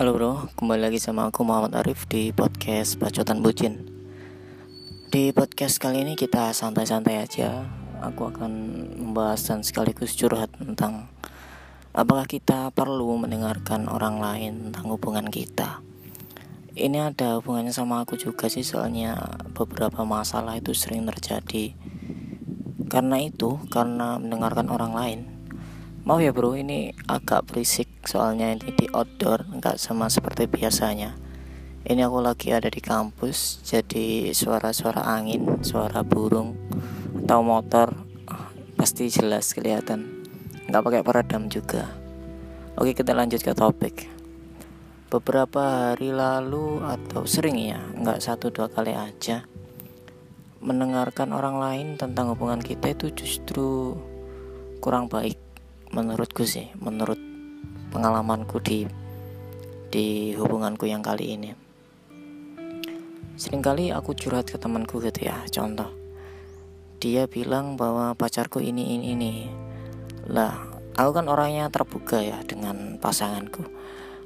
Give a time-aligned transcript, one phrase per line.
[0.00, 3.84] Halo bro, kembali lagi sama aku Muhammad Arif di podcast Bacotan Bucin.
[5.12, 7.68] Di podcast kali ini kita santai-santai aja.
[8.00, 8.48] Aku akan
[8.96, 11.04] membahas dan sekaligus curhat tentang
[11.92, 15.84] Apakah kita perlu mendengarkan orang lain tentang hubungan kita.
[16.72, 19.20] Ini ada hubungannya sama aku juga sih Soalnya
[19.52, 21.76] beberapa masalah itu sering terjadi.
[22.88, 25.39] Karena itu, karena mendengarkan orang lain
[26.00, 31.12] Maaf ya bro, ini agak berisik soalnya ini di outdoor, nggak sama seperti biasanya.
[31.84, 36.56] Ini aku lagi ada di kampus, jadi suara-suara angin, suara burung
[37.20, 37.92] atau motor
[38.80, 40.24] pasti jelas kelihatan.
[40.72, 41.84] Nggak pakai peredam juga.
[42.80, 44.08] Oke kita lanjut ke topik.
[45.12, 49.44] Beberapa hari lalu atau sering ya, nggak satu dua kali aja
[50.64, 53.96] mendengarkan orang lain tentang hubungan kita itu justru
[54.80, 55.49] kurang baik
[55.90, 57.18] menurutku sih menurut
[57.90, 58.86] pengalamanku di
[59.90, 61.50] di hubunganku yang kali ini.
[63.34, 65.90] Seringkali aku curhat ke temanku gitu ya contoh.
[67.02, 69.32] Dia bilang bahwa pacarku ini ini ini.
[70.30, 70.54] Lah
[70.94, 73.66] aku kan orangnya terbuka ya dengan pasanganku.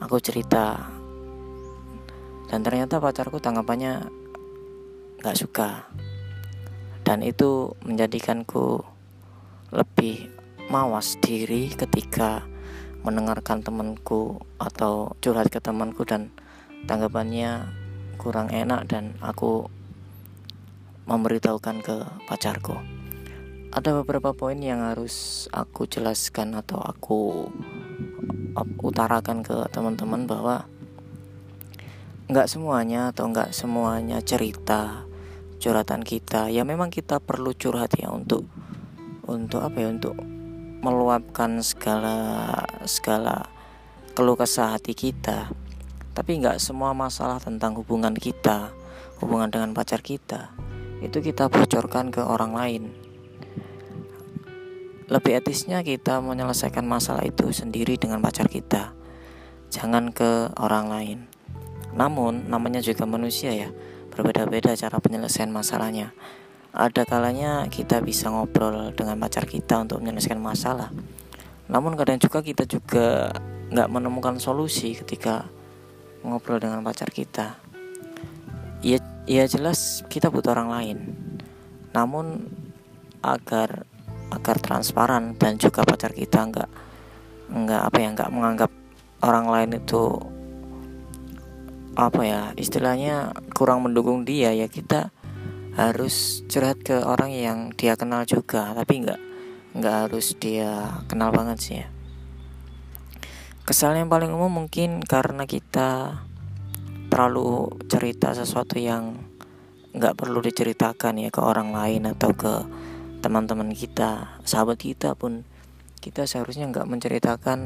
[0.00, 0.88] Aku cerita.
[2.48, 4.08] Dan ternyata pacarku tanggapannya
[5.20, 5.92] nggak suka.
[7.04, 8.80] Dan itu menjadikanku
[9.74, 10.39] lebih
[10.70, 12.46] mawas diri ketika
[13.02, 16.30] mendengarkan temanku atau curhat ke temanku dan
[16.86, 17.66] tanggapannya
[18.22, 19.66] kurang enak dan aku
[21.10, 22.78] memberitahukan ke pacarku.
[23.74, 27.50] Ada beberapa poin yang harus aku jelaskan atau aku
[28.78, 30.70] utarakan ke teman-teman bahwa
[32.30, 35.02] nggak semuanya atau nggak semuanya cerita
[35.58, 38.46] curhatan kita ya memang kita perlu curhat ya untuk
[39.26, 40.14] untuk apa ya untuk
[40.80, 42.52] meluapkan segala
[42.88, 43.48] segala
[44.16, 45.52] keluh kesah hati kita.
[46.10, 48.72] Tapi nggak semua masalah tentang hubungan kita
[49.20, 50.50] hubungan dengan pacar kita
[51.00, 52.82] itu kita bocorkan ke orang lain.
[55.10, 58.92] Lebih etisnya kita menyelesaikan masalah itu sendiri dengan pacar kita
[59.70, 61.18] jangan ke orang lain.
[61.94, 63.70] Namun namanya juga manusia ya
[64.10, 66.12] berbeda-beda cara penyelesaian masalahnya
[66.70, 70.94] ada kalanya kita bisa ngobrol dengan pacar kita untuk menyelesaikan masalah.
[71.66, 73.34] Namun kadang juga kita juga
[73.70, 75.46] nggak menemukan solusi ketika
[76.22, 77.58] ngobrol dengan pacar kita.
[78.82, 80.98] Ya ya jelas kita butuh orang lain.
[81.90, 82.46] Namun
[83.20, 83.84] agar
[84.30, 86.70] agar transparan dan juga pacar kita nggak
[87.50, 88.70] nggak apa ya nggak menganggap
[89.26, 90.02] orang lain itu
[91.98, 95.10] apa ya istilahnya kurang mendukung dia ya kita
[95.78, 99.20] harus curhat ke orang yang dia kenal juga tapi nggak
[99.70, 101.86] nggak harus dia kenal banget sih ya.
[103.62, 106.22] Kesalahan yang paling umum mungkin karena kita
[107.06, 109.22] terlalu cerita sesuatu yang
[109.94, 112.66] nggak perlu diceritakan ya ke orang lain atau ke
[113.22, 115.46] teman-teman kita sahabat kita pun.
[116.00, 117.58] Kita seharusnya nggak menceritakan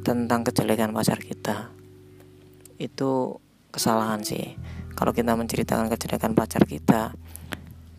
[0.00, 1.74] tentang kejelekan pacar kita.
[2.80, 4.56] Itu kesalahan sih
[4.92, 7.16] kalau kita menceritakan kejelekan pacar kita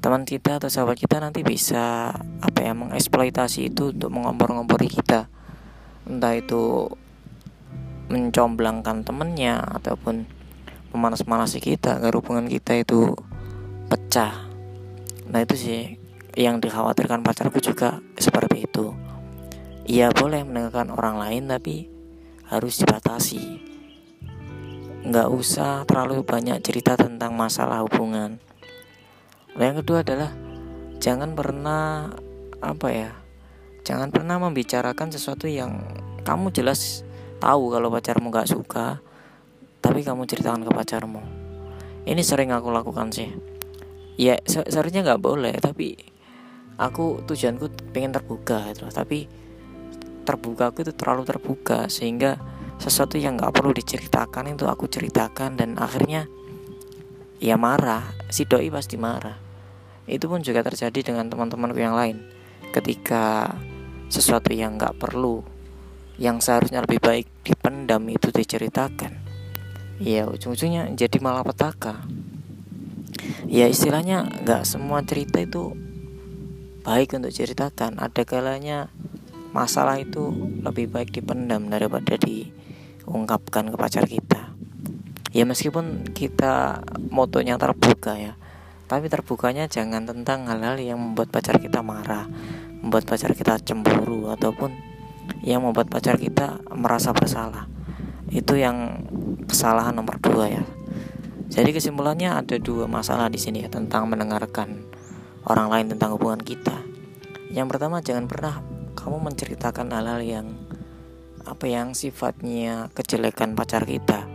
[0.04, 2.12] teman kita atau sahabat kita nanti bisa
[2.44, 5.32] apa ya mengeksploitasi itu untuk mengompor-ngompori kita.
[6.04, 6.92] Entah itu
[8.12, 10.28] mencomblangkan temennya ataupun
[10.92, 13.16] memanas-manasi kita agar hubungan kita itu
[13.88, 14.44] pecah.
[15.32, 15.96] Nah itu sih
[16.36, 18.92] yang dikhawatirkan pacarku juga seperti itu.
[19.88, 21.88] Ia boleh mendengarkan orang lain tapi
[22.52, 23.73] harus dibatasi
[25.04, 28.40] nggak usah terlalu banyak cerita tentang masalah hubungan.
[29.60, 30.32] yang kedua adalah
[31.04, 32.08] jangan pernah
[32.64, 33.12] apa ya,
[33.84, 35.84] jangan pernah membicarakan sesuatu yang
[36.24, 37.04] kamu jelas
[37.44, 39.04] tahu kalau pacarmu nggak suka,
[39.84, 41.20] tapi kamu ceritakan ke pacarmu.
[42.08, 43.28] Ini sering aku lakukan sih.
[44.16, 46.00] Ya se seharusnya nggak boleh, tapi
[46.80, 48.88] aku tujuanku pengen terbuka gitu.
[48.88, 49.28] Tapi
[50.24, 52.40] terbuka aku itu terlalu terbuka sehingga
[52.84, 56.28] sesuatu yang nggak perlu diceritakan itu aku ceritakan dan akhirnya
[57.40, 58.12] ya marah.
[58.28, 59.40] Si doi pasti marah.
[60.04, 62.20] Itu pun juga terjadi dengan teman-temanku yang lain.
[62.76, 63.56] Ketika
[64.12, 65.42] sesuatu yang nggak perlu
[66.22, 69.18] yang seharusnya lebih baik dipendam itu diceritakan
[69.98, 72.06] ya ujung-ujungnya jadi malah petaka
[73.50, 75.74] ya istilahnya nggak semua cerita itu
[76.86, 78.94] baik untuk ceritakan ada kalanya
[79.54, 82.54] masalah itu lebih baik dipendam daripada di
[83.08, 84.54] ungkapkan ke pacar kita.
[85.34, 88.38] Ya meskipun kita motonya terbuka ya
[88.84, 92.30] tapi terbukanya jangan tentang hal-hal yang membuat pacar kita marah
[92.84, 94.76] membuat pacar kita cemburu ataupun
[95.42, 97.72] yang membuat pacar kita merasa bersalah.
[98.28, 99.08] Itu yang
[99.48, 100.64] kesalahan nomor dua ya.
[101.48, 104.84] Jadi kesimpulannya ada dua masalah di sini ya tentang mendengarkan
[105.48, 106.76] orang lain tentang hubungan kita.
[107.56, 108.60] Yang pertama jangan pernah
[109.00, 110.46] kamu menceritakan hal-hal yang
[111.44, 114.28] apa yang sifatnya kejelekan pacar kita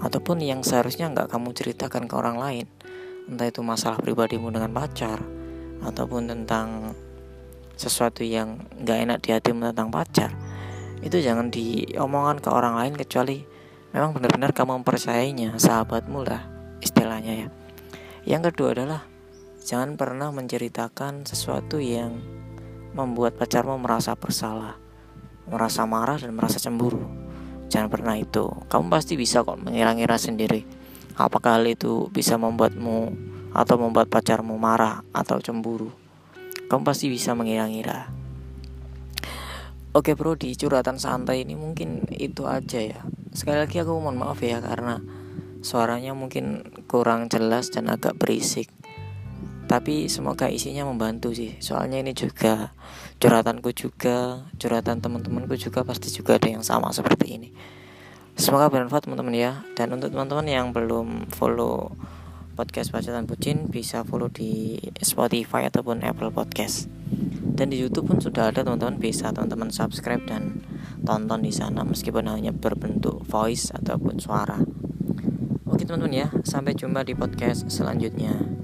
[0.00, 2.66] ataupun yang seharusnya nggak kamu ceritakan ke orang lain.
[3.24, 5.20] Entah itu masalah pribadimu dengan pacar
[5.80, 6.92] ataupun tentang
[7.74, 10.30] sesuatu yang nggak enak di hatimu tentang pacar.
[11.00, 13.44] Itu jangan diomongkan ke orang lain kecuali
[13.92, 16.42] memang benar-benar kamu mempercayainya sahabatmu lah
[16.84, 17.48] istilahnya ya.
[18.24, 19.02] Yang kedua adalah
[19.64, 22.20] jangan pernah menceritakan sesuatu yang
[22.92, 24.83] membuat pacarmu merasa bersalah
[25.48, 27.04] merasa marah dan merasa cemburu.
[27.68, 28.48] Jangan pernah itu.
[28.70, 30.64] Kamu pasti bisa kok mengira-ngira sendiri.
[31.14, 33.14] Apakah hal itu bisa membuatmu
[33.54, 35.90] atau membuat pacarmu marah atau cemburu?
[36.66, 38.10] Kamu pasti bisa mengira-ngira.
[39.94, 43.00] Oke bro, di curhatan santai ini mungkin itu aja ya.
[43.30, 44.98] Sekali lagi aku mohon maaf ya karena
[45.62, 48.68] suaranya mungkin kurang jelas dan agak berisik
[49.74, 51.58] tapi semoga isinya membantu sih.
[51.58, 52.70] Soalnya ini juga
[53.18, 57.50] curhatanku juga curhatan teman-temanku juga pasti juga ada yang sama seperti ini.
[58.38, 59.66] Semoga bermanfaat teman-teman ya.
[59.74, 61.90] Dan untuk teman-teman yang belum follow
[62.54, 66.86] podcast bacaan bucin bisa follow di Spotify ataupun Apple Podcast.
[67.42, 69.02] Dan di YouTube pun sudah ada teman-teman.
[69.02, 70.62] Bisa teman-teman subscribe dan
[71.02, 74.62] tonton di sana meskipun hanya berbentuk voice ataupun suara.
[75.66, 76.28] Oke teman-teman ya.
[76.46, 78.54] Sampai jumpa di podcast selanjutnya